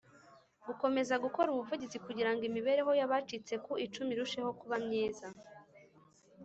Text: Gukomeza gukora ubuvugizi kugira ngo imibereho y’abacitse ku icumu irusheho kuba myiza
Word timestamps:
Gukomeza 0.67 1.13
gukora 1.23 1.47
ubuvugizi 1.51 1.97
kugira 2.05 2.29
ngo 2.31 2.41
imibereho 2.49 2.91
y’abacitse 2.99 3.53
ku 3.63 3.71
icumu 3.85 4.09
irusheho 4.15 4.49
kuba 4.59 4.75
myiza 4.85 5.27